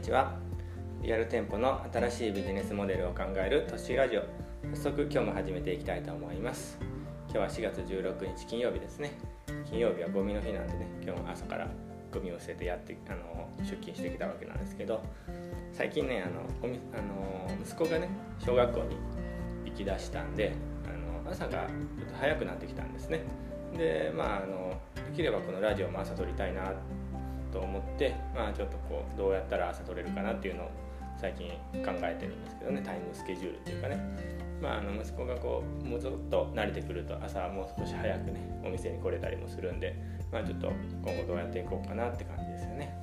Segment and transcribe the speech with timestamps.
[0.00, 0.32] にちは。
[1.02, 4.22] リアル店舗の新しいビジネスモデルを考える都市ラジオ。
[4.74, 6.78] 早速今日も始めていきたいと思います。
[7.28, 9.12] 今日は4月16日金曜日ですね。
[9.68, 10.86] 金曜日はゴミの日なんでね。
[11.02, 11.68] 今日も朝から
[12.10, 15.02] ゴミを捨ててやってあの出勤してきたわけなんですけど。
[15.74, 18.08] 最近ねあのゴミあの息子がね
[18.38, 18.96] 小学校に
[19.66, 20.54] 行きだしたんで
[20.86, 21.66] あの朝が
[21.98, 23.20] ちょっと早くなってきたんですね。
[23.76, 24.80] でまああの
[25.10, 26.72] できればこのラジオも朝撮りたいな
[27.50, 30.70] と思ってまあちょっとこうどうやったら朝取れるかなっていうのを
[31.18, 31.48] 最近
[31.84, 39.96] 考えてるんですけどねタイムスケジュールっていうかねまあ、あの息子がこうもうちょっと慣れてくると朝はもう少し早くねお店に来れたりもするんで、
[40.30, 40.70] まあ、ちょっと
[41.02, 42.94] 今後どうやっていこうかなって感じですよね。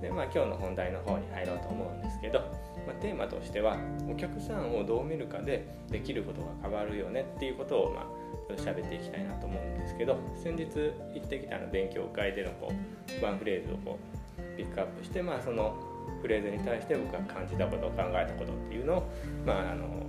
[0.00, 2.40] でまあ今日の本題の方に入ろうと思うんですけど、
[2.86, 3.76] まあ、テーマとしては
[4.10, 8.22] お客さんをどう見るかでできることが変わるよねっていうことをまあ
[8.56, 10.66] 喋っていきたいなと思うんですけど先日
[11.14, 12.72] 行ってきたの勉強会でのこ
[13.20, 15.74] うワンフレーズをこうピックアップして、まあ、その
[16.20, 19.10] フレーズに対して僕が感じたこと考えたことっていうのを、
[19.46, 20.06] まあ、あの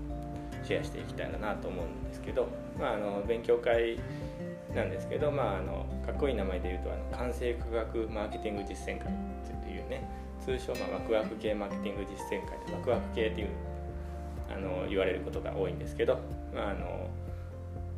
[0.64, 2.48] シェアしていきたいなと思うんですけど、
[2.80, 4.00] まあ、あの勉強会
[4.76, 10.08] なんですけど、まあ、あのかっこいい名前で言うとあの完成科学マーケティング実践会っていうね
[10.44, 13.50] 通称、まあ、ワクワク系マーケティング実践会でワクワク系っていう
[14.50, 16.20] あの言われることが多いんですけど、
[16.54, 17.08] まあ、あの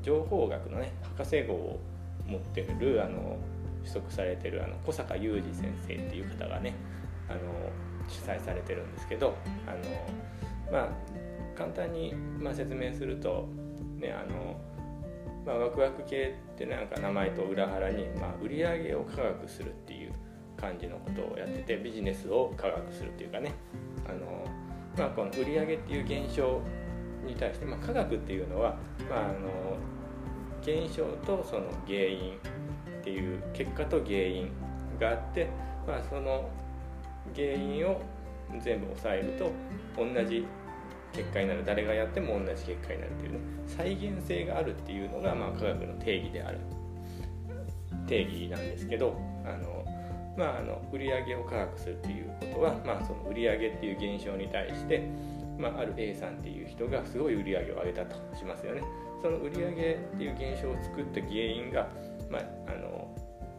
[0.03, 1.79] 情報学のね博士号を
[2.27, 3.37] 持ってるあの
[3.83, 6.73] 取得されてるあの小坂雄二先生っていう方がね
[7.29, 7.39] あの
[8.07, 9.35] 主催されてるんですけど
[9.67, 9.71] あ
[10.71, 10.89] のまあ
[11.57, 13.47] 簡単に、まあ、説明すると
[13.97, 14.59] ねあの、
[15.45, 20.13] まあ、ワクワク系ってなんか名前と裏腹に、まあ、売り上げを科学するっていう
[20.59, 23.53] 感じのことをやっててビジネスを科学するっていうかね。
[24.07, 24.43] あの、
[24.97, 26.61] まあ、この売り上げっていう現象
[27.25, 28.77] に対して、まあ、科学っていうのは、
[29.09, 29.77] まあ、あの
[30.61, 32.37] 現象とその原因
[32.99, 34.51] っていう結果と原因
[34.99, 35.47] があって、
[35.87, 36.49] まあ、その
[37.35, 38.01] 原因を
[38.59, 39.51] 全部抑えると
[39.97, 40.45] 同じ
[41.15, 41.63] 結果になる。
[41.65, 43.39] 誰がやっても同じ結果になるっていうね。
[43.67, 46.59] 再現性があるっていうのが、まあ、科学の定義である。
[48.07, 49.85] 定義なんですけどあの、
[50.37, 55.07] まあ、あの売上を科学するっていうことは、まあ、その売上っていう現象に対して、
[55.57, 58.81] まあ、ある A さんっていう人がすごい売り上げを上げたとしますよね。
[59.21, 61.87] その売上っていう現象を作った原因が、
[62.29, 63.15] まあ、あの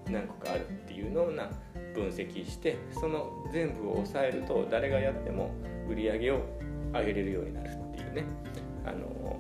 [0.09, 1.50] 何個かあるっていうのをな
[1.94, 5.50] 分析してその全部を抑えると誰がやっても
[5.88, 6.41] 売り上げを
[7.01, 8.25] 上げれるようになるっていうね。
[8.84, 9.39] あの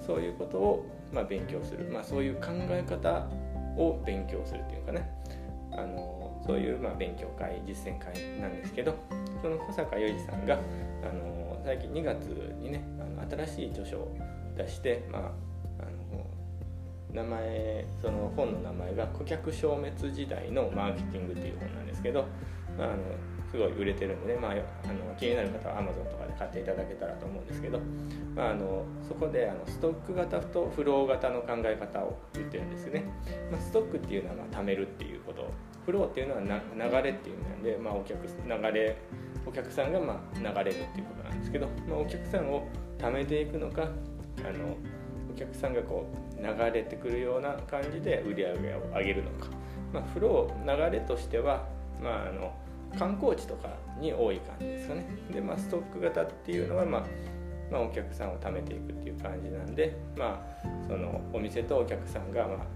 [0.00, 3.28] そういうことを、まあ、勉強する、まあ、そういう考え方
[3.76, 5.10] を勉強するっていうかね。
[5.72, 8.96] あのそういう、まあ、勉強会実践会なんですけど
[9.40, 10.58] その小坂雄二さんが
[11.02, 12.24] あの最近2月
[12.60, 14.16] にねあの新しい著書を
[14.56, 16.26] 出して、まあ、あの
[17.12, 22.24] 名前その本の名前が「顧客消滅時代のマーケティング」っていう本なんですけど、
[22.76, 22.96] まあ、あの
[23.50, 27.80] すごい売れてるんで、まあ、あの気になる方は Amazon とかで買っていただけたらと思うんですけど、
[28.36, 33.04] まあ、あのそこであのストック型とフロー型の考え方を言ってるんですね、
[33.50, 35.50] まあ、ストックっていうのはまあ貯めるっていうこと。
[35.86, 38.96] フローっていうのはな流れっていう意味なんで、まあ、お客流れ
[39.46, 42.68] お客さんがまあ流れるっていうことなんですけど、まあ、お客さんを
[42.98, 43.86] 貯めていくのかあ
[44.56, 44.76] の
[45.32, 46.06] お客さんがこ
[46.38, 49.46] う流れてくるような感じで売り上げを上げるのか、
[49.92, 51.66] まあ、フロー流れとしては、
[52.02, 52.52] まあ、あの
[52.98, 53.68] 観光地とか
[54.00, 55.06] に多い感じですかね。
[55.32, 57.04] で、まあ、ストック型っていうのは、まあ
[57.70, 62.66] まあ、お客さんを貯めていくっていう感じなんで、まあ、そのお店とお客さんが、ま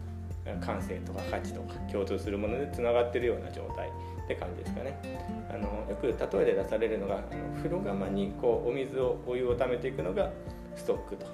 [0.53, 4.99] あ、感性とか価値とか共通するものでつながってるような状態って感じですかね。
[5.51, 10.31] あのよく例えで出されるのがあの風呂釜にこうお水をお湯を貯めていくのが
[10.77, 11.27] ストックと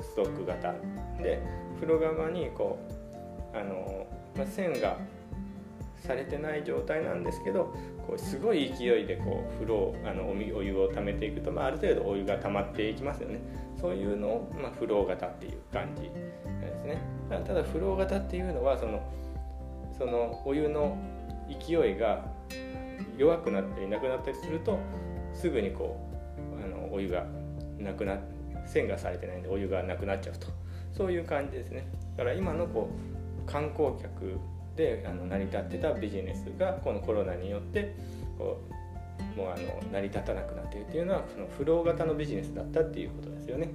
[0.00, 0.74] ストック型
[1.22, 1.40] で
[1.80, 2.78] 風呂釜にこ
[3.54, 4.06] うあの、
[4.36, 4.96] まあ、線が
[6.02, 7.74] されてない状態なんですけど
[8.06, 13.40] こうすごい勢いでこう風呂あのお湯を溜めていくと、まあ、ある程度お湯が溜まっていきますよね。
[13.80, 16.10] そういうのを、まあ、フロー型っていう感じで
[16.78, 16.98] すね。
[17.28, 19.02] ただフロー型っていうのはその
[19.96, 20.98] そのお湯の
[21.48, 22.26] 勢いが
[23.16, 24.78] 弱くなったりなくなったりすると
[25.32, 25.98] すぐにこ
[26.60, 27.24] うあのお湯が
[27.78, 28.18] なくな
[28.66, 30.48] 線がされてないんでお湯がなくなっちゃうと。
[30.92, 31.86] そういう感じですね。
[32.16, 34.38] だから今のこう観光客
[34.76, 37.94] であの成り立ってたビジネスがこのコロナによって
[38.38, 43.70] こうもうあの成り立たなくなっているっていうのはそのフロー型のビジネスだったっていうことですよね。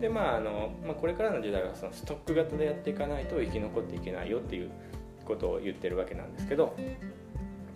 [0.00, 4.70] でまああのまあ、これからの時代はそのストック型でやっていかないと生き残っていけないよっていう
[5.26, 6.74] ことを言ってるわけなんですけど、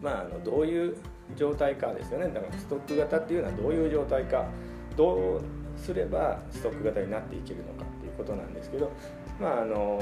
[0.02, 0.96] まあ、あのどういう
[1.36, 4.46] 状態かですよねだからストック型っていうのはどういう状態か
[4.96, 5.42] どう
[5.76, 8.90] すればストック型になっていけるのかっていうことなんですけど、
[9.38, 10.00] まあ、あの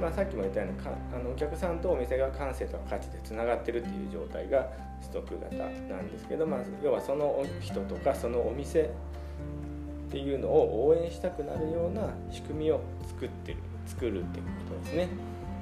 [0.00, 15.08] まあ、さっきも言ったようにかあのお客さんとお店が感性とか価値でつながってるっていう状態がストック型なんですけど、まあ、要はその人とかそのお店っていうのを応援したくなるような仕組みを作ってる作るっていうことですね。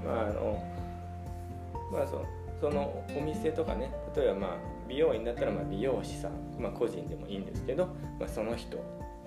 [0.04, 0.62] まああの
[1.92, 2.24] まあ、そ
[2.60, 4.50] そのお店とかね例えばまあ
[4.88, 7.86] 美容院だったらまあ美容師さん、まあ、個人でもいいんですけど、
[8.18, 8.76] まあ、その人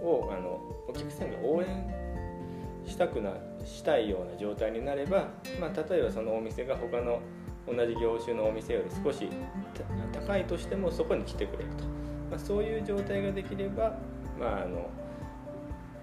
[0.01, 1.67] をあのお客さんが応援
[2.89, 3.33] したくな
[3.65, 7.21] したいような状態になれば、まあ、例えばそのお店が他の
[7.67, 9.29] 同じ業種のお店より少し
[10.11, 11.85] 高いとしてもそこに来てくれると、
[12.31, 13.97] まあ、そういう状態ができれば、
[14.39, 14.89] まあ、あの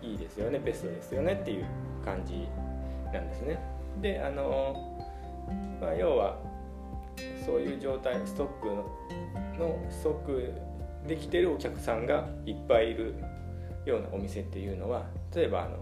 [0.02, 1.64] いいですよねベストですよねっていう
[2.04, 2.48] 感じ
[3.12, 3.58] なんですね。
[4.00, 4.98] であの、
[5.80, 6.38] まあ、要は
[7.44, 8.68] そういう状態ストック
[9.58, 10.52] のストック
[11.06, 13.14] できてるお客さんがいっぱいいる
[13.84, 15.78] ようなお店っていうのは例えばあの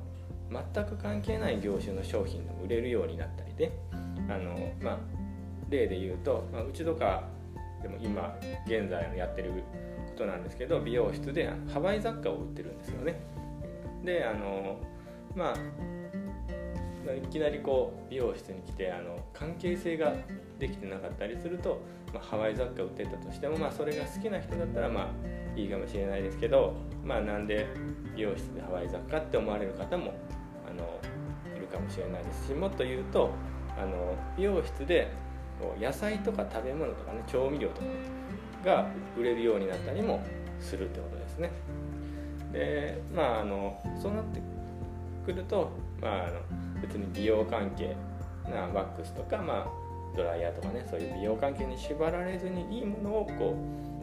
[0.75, 3.73] 全く関係ない業種の商品が売れるようになったりで
[4.29, 4.99] あの、まあ、
[5.69, 7.25] 例で言うと、まあ、うちとか
[7.83, 8.37] でも今
[8.67, 9.63] 現在のやってるこ
[10.17, 13.21] となんですけど美容室でハワイ雑貨を売ってるんですよね。
[14.05, 14.79] であの
[15.35, 15.55] まあ
[17.13, 20.15] いきなりこう美容室に来てあの関係性が
[20.59, 21.83] できてなかったりすると、
[22.15, 25.13] まあ、ハワイ雑貨売ってたとしても、まあ、それが好きな人だったらま
[25.57, 26.75] あいいかもしれないですけど、
[27.05, 27.67] まあ、なんで
[28.17, 30.15] 美容室でハワイ雑貨って思われる方も
[30.75, 31.01] の
[31.57, 33.31] いるかもしれないですしもっと言うと
[33.77, 35.13] あの美容室で
[35.81, 37.87] 野菜とか食べ物とかね調味料とか
[38.65, 40.23] が売れるようになったりも
[40.61, 41.51] するってことですね。
[42.53, 44.41] でまああのそうなって
[45.25, 46.41] くると、まあ、あの
[46.81, 47.97] 別に美容関係
[48.49, 53.57] なワックスとか、まあ、ドライヤーとかねそういう美容関係に縛られずにいいものをこ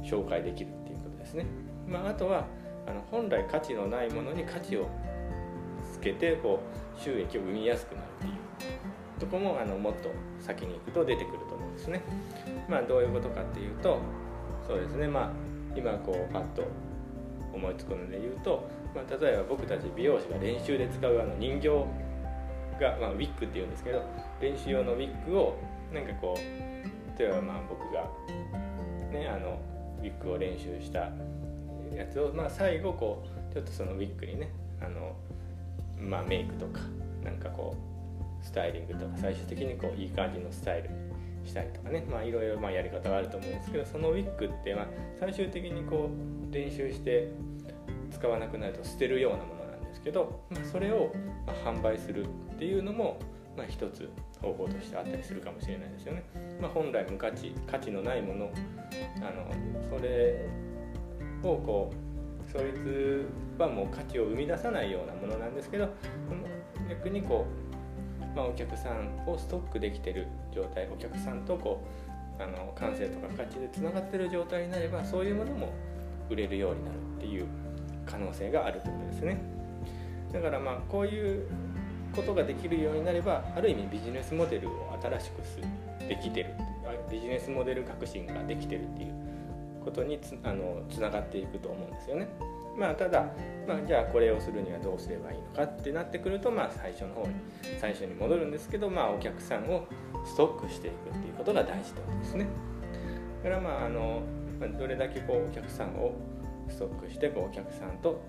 [0.04, 1.46] う紹介できるっていうことですね。
[1.88, 2.46] まあ、あとは
[2.88, 4.90] あの本来価値のないものに価値を
[6.02, 6.60] けてこ
[6.98, 10.10] う収益を生みやすくなるっていうとこもあのもっと
[10.40, 12.02] 先に行くと出てくると思うんですね。
[12.68, 14.00] まあ、どういうことかっていうと
[14.68, 15.32] そうですねまあ
[15.76, 16.66] 今こうパッと
[17.54, 21.70] 思いつくので言うと、まあ、例えば僕たち美容師が練習で使うあの人形
[22.80, 24.04] が、まあ、ウィッグっていうんですけど
[24.40, 25.58] 練習用のウィッグを
[25.94, 28.10] なんかこう例えばまあ僕が
[29.12, 29.60] ねあの
[30.00, 31.12] ウィッグを練習した
[31.96, 34.50] やつを、まあ、最後こうちょっとそのウィッグにね
[34.82, 35.16] あの、
[36.02, 36.82] まあ、メイクとか
[37.24, 37.76] なんかこ
[38.42, 44.88] うスタイリングとか最終的にこういい感じのスタイルにしたりとかねまあいろいろまあやり方があると思うんですけどそのウィッグってまあ
[45.20, 47.32] 最終的にこう練習して
[48.12, 51.14] 使わなくなると捨てるようなものなんですけど、まあ、それを
[51.46, 52.28] ま販売するっ
[52.58, 53.20] ていうのも
[53.56, 54.10] まあ一つ
[54.42, 56.24] 方法としてあったりするかもしれないですよね。
[56.60, 58.52] まあ、本来無価値価値のないもの
[59.18, 60.48] あのそれ
[61.44, 62.11] をこう
[62.52, 63.26] そいつ
[63.58, 65.90] はもう価値を生み出さないようなものなんですけど
[66.90, 67.46] 逆にこ
[68.34, 71.82] う、まあ、お客さんをストックできてる状態お客さんとこ
[72.40, 75.70] うあの感性とか価値でつながってる状態になればそういうものも
[76.30, 77.46] 売れるようになるっていう
[78.06, 79.38] 可能性があるということですね。
[80.34, 81.48] だからまあこういう
[82.16, 86.50] ことができるようになればある意味ビジネスモデルを新しくできてる。
[87.10, 89.31] ビジネスモデル革新ができてるっていう
[89.84, 92.28] ことにつあのつながっていくと思うんですよね。
[92.78, 93.26] まあ、ただ、
[93.68, 97.34] まあ、じゃあこれをするにはどうすればいいのかってなってくると、まあ、最初の方に
[97.80, 99.86] 最初に戻るんですけど、まあ、お客さんを
[100.26, 102.48] ストックしていくっていうことが大事ってことですね。
[103.44, 104.22] だからまああの
[104.78, 106.14] どれだけこうお客さんを
[106.70, 108.22] ストックしてこうお客さんと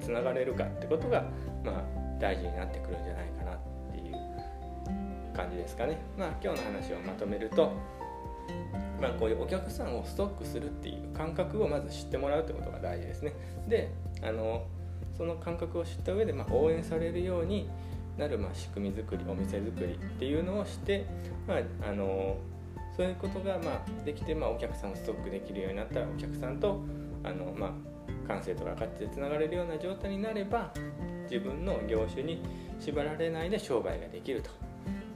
[0.00, 1.24] つながれるかってことが、
[1.64, 3.58] まあ、大事になってくるんじゃないかなっ
[3.92, 5.98] ていう感じですかね。
[6.16, 7.72] まあ、今日の話をまとめると
[9.00, 13.32] まあ、こういうお客さんをストックするっていう感覚をまず知ってもらうってことが大事ですね。
[13.68, 14.66] であの
[15.16, 17.68] その感覚を知った上で、まあ、応援されるように
[18.16, 21.06] なる、まあ、仕組み作りお店作りっていうのをして、
[21.46, 22.36] まあ、あの
[22.96, 26.80] そういうことが、まあ、できて、まあ、お客さんをストックできるようになったらお客さんと
[27.22, 30.72] あの、まあ、感性とか価値でつながれるような状態になれば
[31.30, 32.42] 自分の業種に
[32.80, 34.67] 縛られないで商売ができると。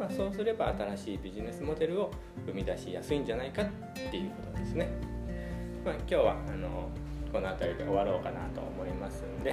[0.03, 2.11] まあ、そうすれば新しいビジネスモデルを
[2.45, 3.67] 生み出しやすいんじゃないかっ
[4.11, 4.89] ていうことですね。
[5.85, 6.89] まあ、今日はあの
[7.33, 9.53] この辺りで終わろうかなと思いますんで、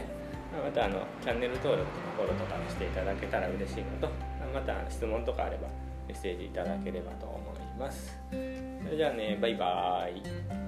[0.52, 4.10] まあ、またあのチャンネル登録とかフォローとかしていただけたら嬉しいのと
[4.52, 5.68] また質問とかあれば
[6.08, 8.18] メッセージいただければと思います。
[8.32, 8.36] そ
[8.90, 10.59] れじゃあねバイバーイ。